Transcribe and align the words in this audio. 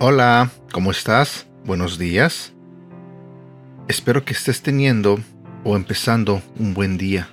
Hola, 0.00 0.52
¿cómo 0.70 0.92
estás? 0.92 1.48
Buenos 1.64 1.98
días. 1.98 2.52
Espero 3.88 4.24
que 4.24 4.32
estés 4.32 4.62
teniendo 4.62 5.18
o 5.64 5.74
empezando 5.74 6.40
un 6.56 6.72
buen 6.72 6.98
día. 6.98 7.30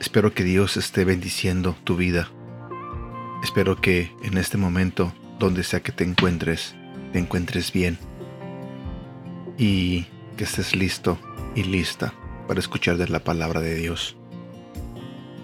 Espero 0.00 0.34
que 0.34 0.42
Dios 0.42 0.76
esté 0.76 1.04
bendiciendo 1.04 1.76
tu 1.84 1.94
vida. 1.94 2.28
Espero 3.44 3.80
que 3.80 4.10
en 4.24 4.36
este 4.36 4.58
momento, 4.58 5.14
donde 5.38 5.62
sea 5.62 5.78
que 5.78 5.92
te 5.92 6.02
encuentres, 6.02 6.74
te 7.12 7.20
encuentres 7.20 7.72
bien. 7.72 7.98
Y 9.56 10.06
que 10.36 10.42
estés 10.42 10.74
listo 10.74 11.20
y 11.54 11.62
lista 11.62 12.14
para 12.48 12.58
escuchar 12.58 12.96
de 12.96 13.06
la 13.06 13.20
palabra 13.20 13.60
de 13.60 13.76
Dios. 13.76 14.16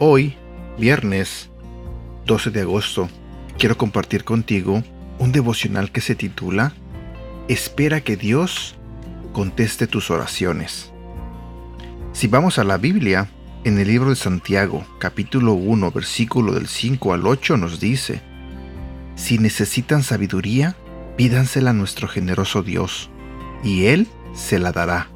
Hoy, 0.00 0.34
viernes 0.76 1.50
12 2.26 2.50
de 2.50 2.62
agosto, 2.62 3.08
quiero 3.58 3.78
compartir 3.78 4.24
contigo 4.24 4.82
un 5.20 5.32
devocional 5.32 5.92
que 5.92 6.00
se 6.00 6.16
titula 6.16 6.72
Espera 7.46 8.00
que 8.00 8.16
Dios 8.16 8.74
conteste 9.32 9.86
tus 9.86 10.10
oraciones. 10.10 10.90
Si 12.12 12.26
vamos 12.26 12.58
a 12.58 12.64
la 12.64 12.78
Biblia, 12.78 13.28
en 13.62 13.78
el 13.78 13.88
libro 13.88 14.10
de 14.10 14.16
Santiago, 14.16 14.84
capítulo 14.98 15.52
1, 15.52 15.92
versículo 15.92 16.54
del 16.54 16.66
5 16.66 17.12
al 17.12 17.26
8 17.26 17.58
nos 17.58 17.78
dice, 17.78 18.22
Si 19.14 19.38
necesitan 19.38 20.02
sabiduría, 20.02 20.74
pídansela 21.16 21.70
a 21.70 21.74
nuestro 21.74 22.08
generoso 22.08 22.62
Dios, 22.62 23.10
y 23.62 23.86
Él 23.86 24.08
se 24.34 24.58
la 24.58 24.72
dará. 24.72 25.08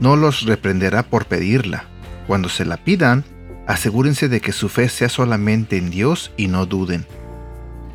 No 0.00 0.14
los 0.14 0.42
reprenderá 0.42 1.02
por 1.02 1.26
pedirla. 1.26 1.84
Cuando 2.28 2.48
se 2.48 2.64
la 2.64 2.76
pidan, 2.76 3.24
asegúrense 3.66 4.28
de 4.28 4.40
que 4.40 4.52
su 4.52 4.68
fe 4.68 4.88
sea 4.88 5.08
solamente 5.08 5.76
en 5.76 5.90
Dios 5.90 6.30
y 6.36 6.46
no 6.46 6.66
duden. 6.66 7.04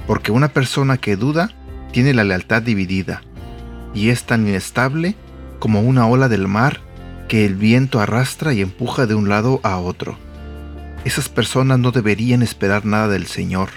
Porque 0.07 0.31
una 0.31 0.49
persona 0.49 0.97
que 0.97 1.15
duda 1.15 1.51
tiene 1.91 2.13
la 2.13 2.23
lealtad 2.23 2.61
dividida 2.61 3.21
y 3.93 4.09
es 4.09 4.23
tan 4.23 4.47
inestable 4.47 5.15
como 5.59 5.81
una 5.81 6.07
ola 6.07 6.27
del 6.27 6.47
mar 6.47 6.81
que 7.27 7.45
el 7.45 7.55
viento 7.55 7.99
arrastra 7.99 8.53
y 8.53 8.61
empuja 8.61 9.05
de 9.05 9.15
un 9.15 9.29
lado 9.29 9.59
a 9.63 9.77
otro. 9.77 10.17
Esas 11.05 11.29
personas 11.29 11.79
no 11.79 11.91
deberían 11.91 12.41
esperar 12.41 12.85
nada 12.85 13.07
del 13.07 13.27
Señor. 13.27 13.69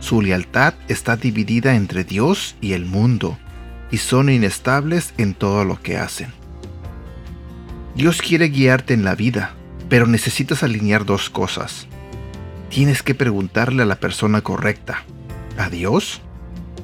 Su 0.00 0.22
lealtad 0.22 0.74
está 0.88 1.16
dividida 1.16 1.74
entre 1.74 2.04
Dios 2.04 2.56
y 2.60 2.72
el 2.72 2.84
mundo, 2.84 3.38
y 3.90 3.98
son 3.98 4.28
inestables 4.28 5.14
en 5.16 5.34
todo 5.34 5.64
lo 5.64 5.80
que 5.80 5.96
hacen. 5.96 6.32
Dios 7.94 8.20
quiere 8.20 8.48
guiarte 8.48 8.92
en 8.92 9.04
la 9.04 9.14
vida, 9.14 9.54
pero 9.88 10.06
necesitas 10.06 10.62
alinear 10.62 11.06
dos 11.06 11.30
cosas. 11.30 11.86
Tienes 12.68 13.02
que 13.02 13.14
preguntarle 13.14 13.84
a 13.84 13.86
la 13.86 14.00
persona 14.00 14.42
correcta, 14.42 15.04
a 15.58 15.70
Dios, 15.70 16.20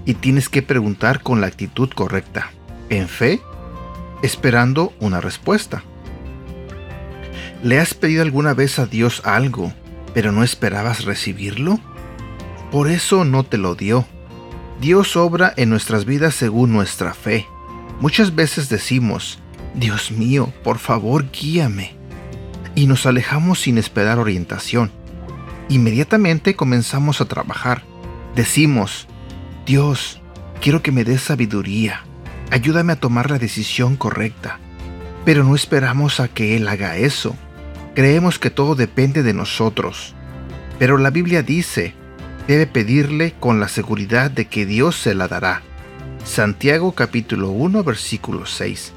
y 0.05 0.15
tienes 0.15 0.49
que 0.49 0.63
preguntar 0.63 1.23
con 1.23 1.41
la 1.41 1.47
actitud 1.47 1.91
correcta, 1.91 2.51
en 2.89 3.09
fe, 3.09 3.41
esperando 4.23 4.93
una 5.01 5.21
respuesta. 5.21 5.83
¿Le 7.63 7.79
has 7.79 7.95
pedido 7.95 8.23
alguna 8.23 8.55
vez 8.55 8.79
a 8.79 8.87
Dios 8.87 9.23
algo, 9.25 9.73
pero 10.15 10.33
no 10.33 10.43
esperabas 10.43 11.05
recibirlo? 11.05 11.79
Por 12.73 12.89
eso 12.89 13.25
no 13.25 13.45
te 13.45 13.59
lo 13.59 13.75
dio. 13.75 14.05
Dios 14.81 15.17
obra 15.17 15.53
en 15.57 15.71
nuestras 15.71 16.05
vidas 16.05 16.35
según 16.35 16.73
nuestra 16.73 17.15
fe. 17.15 17.47
Muchas 18.01 18.35
veces 18.35 18.69
decimos, 18.69 19.39
Dios 19.75 20.11
mío, 20.11 20.53
por 20.65 20.79
favor 20.79 21.27
guíame. 21.31 21.95
Y 22.75 22.87
nos 22.87 23.07
alejamos 23.07 23.61
sin 23.61 23.79
esperar 23.79 24.19
orientación. 24.19 24.91
Inmediatamente 25.69 26.57
comenzamos 26.57 27.21
a 27.21 27.27
trabajar. 27.27 27.83
Decimos, 28.35 29.09
Dios, 29.67 30.21
quiero 30.63 30.83
que 30.83 30.91
me 30.91 31.05
des 31.05 31.21
sabiduría. 31.21 32.03
Ayúdame 32.51 32.95
a 32.95 33.01
tomar 33.01 33.31
la 33.31 33.39
decisión 33.39 33.97
correcta. 33.97 34.59
Pero 35.25 35.45
no 35.45 35.55
esperamos 35.55 36.19
a 36.19 36.29
que 36.29 36.57
Él 36.57 36.67
haga 36.67 36.97
eso. 36.97 37.37
Creemos 37.95 38.39
que 38.39 38.51
todo 38.51 38.75
depende 38.75 39.23
de 39.23 39.35
nosotros. 39.35 40.15
Pero 40.79 40.97
la 40.97 41.11
Biblia 41.11 41.43
dice, 41.43 41.95
debe 42.49 42.67
pedirle 42.67 43.35
con 43.39 43.61
la 43.61 43.69
seguridad 43.69 44.31
de 44.31 44.47
que 44.47 44.65
Dios 44.65 44.97
se 44.97 45.15
la 45.15 45.29
dará. 45.29 45.63
Santiago 46.25 46.93
capítulo 46.93 47.51
1 47.51 47.85
versículo 47.85 48.47
6. 48.47 48.93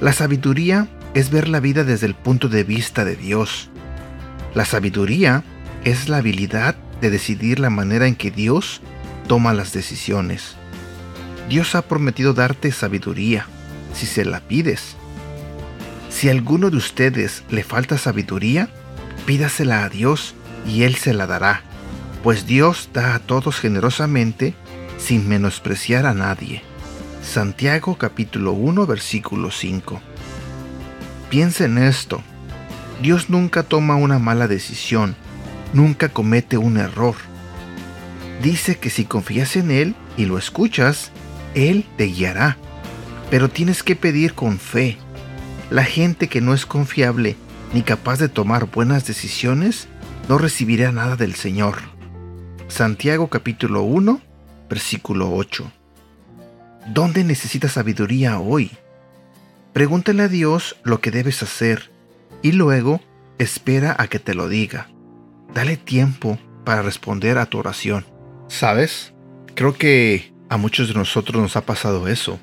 La 0.00 0.12
sabiduría 0.12 0.88
es 1.14 1.30
ver 1.30 1.48
la 1.48 1.58
vida 1.58 1.82
desde 1.82 2.06
el 2.06 2.14
punto 2.14 2.48
de 2.48 2.62
vista 2.62 3.04
de 3.04 3.16
Dios. 3.16 3.70
La 4.54 4.64
sabiduría 4.64 5.42
es 5.84 6.08
la 6.08 6.18
habilidad 6.18 6.76
de 7.06 7.12
decidir 7.12 7.60
la 7.60 7.70
manera 7.70 8.08
en 8.08 8.16
que 8.16 8.32
Dios 8.32 8.80
toma 9.28 9.54
las 9.54 9.72
decisiones. 9.72 10.56
Dios 11.48 11.76
ha 11.76 11.82
prometido 11.82 12.34
darte 12.34 12.72
sabiduría 12.72 13.46
si 13.94 14.06
se 14.06 14.24
la 14.24 14.40
pides. 14.40 14.96
Si 16.10 16.28
a 16.28 16.32
alguno 16.32 16.68
de 16.70 16.78
ustedes 16.78 17.44
le 17.48 17.62
falta 17.62 17.96
sabiduría, 17.96 18.70
pídasela 19.24 19.84
a 19.84 19.88
Dios 19.88 20.34
y 20.66 20.82
Él 20.82 20.96
se 20.96 21.14
la 21.14 21.28
dará, 21.28 21.62
pues 22.24 22.44
Dios 22.44 22.90
da 22.92 23.14
a 23.14 23.20
todos 23.20 23.60
generosamente 23.60 24.54
sin 24.98 25.28
menospreciar 25.28 26.06
a 26.06 26.14
nadie. 26.14 26.62
Santiago 27.22 27.98
capítulo 27.98 28.50
1 28.50 28.84
versículo 28.84 29.52
5. 29.52 30.00
Piensa 31.30 31.66
en 31.66 31.78
esto. 31.78 32.20
Dios 33.00 33.30
nunca 33.30 33.62
toma 33.62 33.94
una 33.94 34.18
mala 34.18 34.48
decisión, 34.48 35.14
nunca 35.76 36.08
comete 36.08 36.56
un 36.56 36.78
error. 36.78 37.14
Dice 38.42 38.78
que 38.78 38.90
si 38.90 39.04
confías 39.04 39.56
en 39.56 39.70
Él 39.70 39.94
y 40.16 40.24
lo 40.24 40.38
escuchas, 40.38 41.10
Él 41.54 41.84
te 41.96 42.06
guiará. 42.06 42.56
Pero 43.30 43.50
tienes 43.50 43.82
que 43.82 43.94
pedir 43.94 44.34
con 44.34 44.58
fe, 44.58 44.96
la 45.70 45.84
gente 45.84 46.28
que 46.28 46.40
no 46.40 46.54
es 46.54 46.64
confiable 46.64 47.36
ni 47.74 47.82
capaz 47.82 48.18
de 48.18 48.28
tomar 48.28 48.70
buenas 48.70 49.06
decisiones 49.06 49.88
no 50.28 50.38
recibirá 50.38 50.92
nada 50.92 51.16
del 51.16 51.34
Señor. 51.34 51.76
Santiago 52.68 53.28
capítulo 53.28 53.82
1, 53.82 54.20
versículo 54.70 55.34
8. 55.34 55.70
¿Dónde 56.94 57.24
necesitas 57.24 57.72
sabiduría 57.72 58.38
hoy? 58.38 58.70
Pregúntale 59.72 60.22
a 60.22 60.28
Dios 60.28 60.76
lo 60.84 61.00
que 61.00 61.10
debes 61.10 61.42
hacer 61.42 61.90
y 62.42 62.52
luego 62.52 63.00
espera 63.38 63.94
a 63.98 64.06
que 64.06 64.18
te 64.18 64.34
lo 64.34 64.48
diga. 64.48 64.88
Dale 65.54 65.76
tiempo 65.76 66.38
para 66.64 66.82
responder 66.82 67.38
a 67.38 67.46
tu 67.46 67.58
oración. 67.58 68.04
¿Sabes? 68.48 69.14
Creo 69.54 69.74
que 69.74 70.32
a 70.48 70.56
muchos 70.56 70.88
de 70.88 70.94
nosotros 70.94 71.40
nos 71.40 71.56
ha 71.56 71.66
pasado 71.66 72.08
eso 72.08 72.38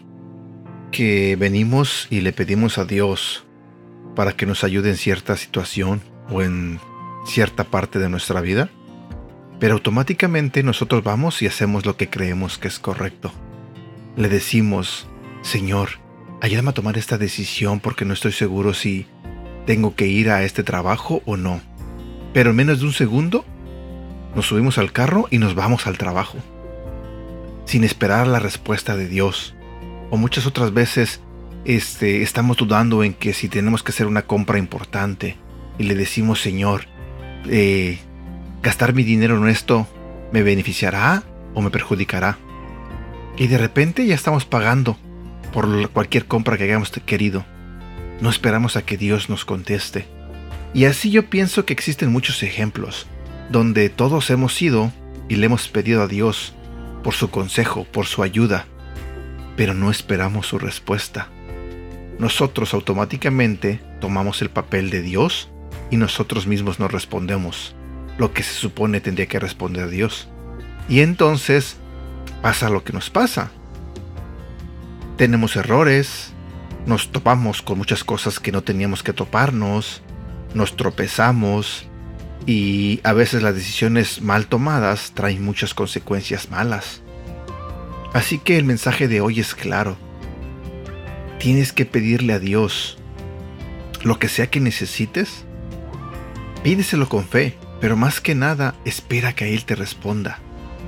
que 0.91 1.36
venimos 1.36 2.08
y 2.09 2.22
le 2.22 2.34
pedimos 2.34 2.78
a 2.78 2.86
Dios 2.86 3.46
para 4.16 4.34
que 4.34 4.46
nos 4.46 4.63
ayude 4.63 4.90
en 4.90 4.97
cierta 4.97 5.36
situación 5.36 6.02
o 6.30 6.42
en 6.42 6.80
cierta 7.25 7.63
parte 7.63 8.00
de 8.00 8.09
nuestra 8.09 8.42
vida, 8.42 8.69
pero 9.59 9.74
automáticamente 9.74 10.62
nosotros 10.62 11.03
vamos 11.03 11.42
y 11.42 11.47
hacemos 11.47 11.86
lo 11.86 11.97
que 11.97 12.09
creemos 12.09 12.58
que 12.58 12.68
es 12.68 12.80
correcto. 12.80 13.31
Le 14.16 14.30
decimos, 14.30 15.08
Señor, 15.42 16.00
ayúdame 16.42 16.69
a 16.69 16.74
tomar 16.74 16.97
esta 16.97 17.18
decisión 17.18 17.80
porque 17.80 18.06
no 18.06 18.13
estoy 18.13 18.31
seguro 18.31 18.74
si 18.74 19.08
tengo 19.66 19.96
que 19.96 20.08
ir 20.08 20.30
a 20.30 20.44
este 20.44 20.63
trabajo 20.63 21.24
o 21.25 21.38
no. 21.38 21.62
Pero 22.34 22.50
en 22.50 22.56
menos 22.56 22.80
de 22.80 22.86
un 22.86 22.94
segundo, 22.94 23.46
nos 24.36 24.48
subimos 24.48 24.78
al 24.78 24.92
carro 24.92 25.28
y 25.30 25.38
nos 25.38 25.56
vamos 25.56 25.88
al 25.88 25.98
trabajo, 25.98 26.38
sin 27.66 27.84
esperar 27.84 28.28
la 28.28 28.40
respuesta 28.40 28.96
de 28.96 29.08
Dios 29.08 29.56
o 30.14 30.18
muchas 30.18 30.46
otras 30.46 30.74
veces 30.74 31.22
este, 31.66 32.22
estamos 32.22 32.58
dudando 32.58 33.04
en 33.04 33.14
que 33.14 33.34
si 33.34 33.50
tenemos 33.50 33.82
que 33.82 33.92
hacer 33.92 34.06
una 34.06 34.24
compra 34.24 34.60
importante 34.60 35.38
y 35.80 35.84
le 35.84 35.96
decimos, 35.96 36.40
Señor, 36.40 36.86
eh, 37.50 37.98
gastar 38.62 38.94
mi 38.94 39.04
dinero 39.04 39.38
en 39.38 39.48
esto 39.48 39.88
me 40.31 40.44
beneficiará 40.44 41.24
o 41.56 41.62
me 41.62 41.72
perjudicará. 41.72 42.38
Y 43.38 43.48
de 43.48 43.57
repente 43.57 44.06
ya 44.06 44.13
estamos 44.13 44.46
pagando 44.46 44.98
por 45.52 45.90
cualquier 45.90 46.25
compra 46.25 46.57
que 46.57 46.66
hayamos 46.66 46.92
querido. 46.92 47.44
No 48.22 48.30
esperamos 48.30 48.75
a 48.75 48.84
que 48.84 48.98
Dios 48.98 49.30
nos 49.30 49.46
conteste. 49.46 50.06
Y 50.74 50.86
así 50.86 51.12
yo 51.12 51.30
pienso 51.30 51.66
que 51.66 51.74
existen 51.74 52.12
muchos 52.12 52.42
ejemplos 52.44 53.08
donde 53.50 53.90
todos 53.90 54.30
hemos 54.30 54.60
ido 54.62 54.92
y 55.30 55.36
le 55.36 55.46
hemos 55.46 55.68
pedido 55.68 56.02
a 56.02 56.08
Dios 56.08 56.54
por 57.04 57.14
su 57.14 57.30
consejo, 57.30 57.86
por 57.86 58.06
su 58.06 58.24
ayuda, 58.24 58.66
pero 59.56 59.74
no 59.74 59.92
esperamos 59.92 60.48
su 60.48 60.58
respuesta. 60.58 61.28
Nosotros 62.20 62.74
automáticamente 62.74 63.80
tomamos 64.00 64.42
el 64.42 64.50
papel 64.50 64.90
de 64.90 65.02
Dios 65.02 65.50
y 65.92 65.98
nosotros 65.98 66.48
mismos 66.48 66.80
nos 66.80 66.92
respondemos 66.92 67.76
lo 68.18 68.34
que 68.34 68.44
se 68.44 68.54
supone 68.54 69.02
tendría 69.02 69.28
que 69.28 69.40
responder 69.40 69.90
Dios. 69.90 70.28
Y 70.88 71.02
entonces 71.02 71.78
pasa 72.42 72.69
lo 72.69 72.84
que 72.84 72.94
nos 72.94 73.10
pasa. 73.10 73.52
Tenemos 75.18 75.56
errores, 75.56 76.34
nos 76.86 77.12
topamos 77.12 77.62
con 77.62 77.78
muchas 77.78 78.04
cosas 78.04 78.40
que 78.40 78.52
no 78.52 78.64
teníamos 78.64 79.04
que 79.04 79.14
toparnos, 79.14 80.03
nos 80.54 80.76
tropezamos 80.76 81.88
y 82.46 83.00
a 83.04 83.14
veces 83.14 83.42
las 83.42 83.56
decisiones 83.56 84.22
mal 84.22 84.48
tomadas 84.48 85.12
traen 85.14 85.44
muchas 85.44 85.74
consecuencias 85.74 86.50
malas. 86.50 87.02
Así 88.14 88.38
que 88.38 88.58
el 88.58 88.66
mensaje 88.66 89.08
de 89.08 89.22
hoy 89.22 89.40
es 89.40 89.56
claro. 89.56 89.98
Tienes 91.40 91.74
que 91.74 91.86
pedirle 91.86 92.34
a 92.34 92.40
Dios 92.40 92.98
lo 94.04 94.20
que 94.20 94.28
sea 94.28 94.48
que 94.48 94.60
necesites. 94.60 95.46
Pídeselo 96.64 97.10
con 97.10 97.26
fe, 97.26 97.58
pero 97.82 97.98
más 97.98 98.22
que 98.22 98.36
nada 98.36 98.76
espera 98.86 99.34
que 99.34 99.54
Él 99.54 99.66
te 99.66 99.76
responda. 99.76 100.40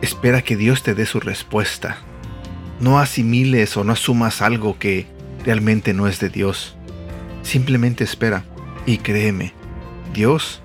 Espera 0.02 0.42
que 0.42 0.56
Dios 0.56 0.84
te 0.84 0.94
dé 0.94 1.06
su 1.06 1.20
respuesta. 1.20 1.98
No 2.80 3.00
asimiles 3.00 3.76
o 3.78 3.84
no 3.84 3.94
asumas 3.94 4.42
algo 4.42 4.78
que 4.78 5.08
realmente 5.46 5.94
no 5.94 6.08
es 6.08 6.20
de 6.20 6.30
Dios. 6.30 6.76
Simplemente 7.42 8.04
espera 8.04 8.44
y 8.86 8.98
créeme, 8.98 9.54
Dios 10.14 10.62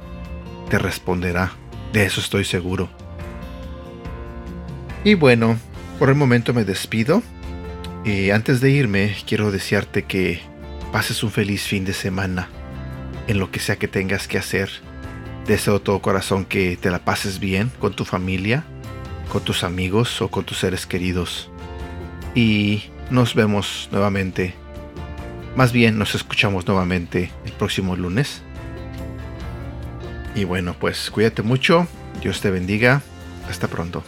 te 0.68 0.78
responderá. 0.78 1.52
De 1.92 2.04
eso 2.04 2.20
estoy 2.20 2.44
seguro. 2.44 2.88
Y 5.02 5.14
bueno, 5.14 5.58
por 5.98 6.08
el 6.08 6.14
momento 6.14 6.54
me 6.54 6.64
despido. 6.64 7.22
Y 8.04 8.30
antes 8.30 8.60
de 8.60 8.70
irme, 8.70 9.16
quiero 9.26 9.50
desearte 9.50 10.04
que 10.04 10.40
pases 10.92 11.22
un 11.22 11.30
feliz 11.30 11.64
fin 11.64 11.84
de 11.84 11.92
semana 11.92 12.48
en 13.26 13.38
lo 13.38 13.50
que 13.50 13.60
sea 13.60 13.76
que 13.76 13.88
tengas 13.88 14.28
que 14.28 14.38
hacer. 14.38 14.70
Deseo 15.46 15.74
de 15.74 15.80
todo 15.80 16.00
corazón 16.00 16.44
que 16.44 16.76
te 16.76 16.90
la 16.90 17.00
pases 17.00 17.40
bien 17.40 17.70
con 17.80 17.94
tu 17.94 18.04
familia, 18.04 18.64
con 19.32 19.42
tus 19.42 19.64
amigos 19.64 20.20
o 20.22 20.28
con 20.28 20.44
tus 20.44 20.58
seres 20.58 20.86
queridos. 20.86 21.50
Y 22.34 22.84
nos 23.10 23.34
vemos 23.34 23.88
nuevamente. 23.90 24.59
Más 25.56 25.72
bien 25.72 25.98
nos 25.98 26.14
escuchamos 26.14 26.66
nuevamente 26.66 27.30
el 27.44 27.52
próximo 27.52 27.96
lunes. 27.96 28.42
Y 30.34 30.44
bueno, 30.44 30.74
pues 30.78 31.10
cuídate 31.10 31.42
mucho. 31.42 31.86
Dios 32.22 32.40
te 32.40 32.50
bendiga. 32.50 33.02
Hasta 33.48 33.68
pronto. 33.68 34.04